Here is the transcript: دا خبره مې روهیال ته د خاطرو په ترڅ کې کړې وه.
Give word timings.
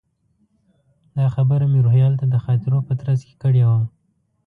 دا 1.17 1.25
خبره 1.35 1.65
مې 1.71 1.79
روهیال 1.85 2.13
ته 2.19 2.25
د 2.33 2.35
خاطرو 2.45 2.77
په 2.87 2.93
ترڅ 3.01 3.19
کې 3.27 3.35
کړې 3.43 3.63
وه. 3.69 3.81